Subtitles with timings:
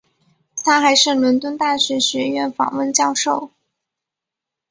[0.63, 3.51] 他还是伦敦大学学院访问教授。